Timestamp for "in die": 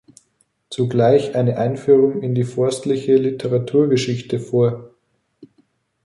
2.23-2.43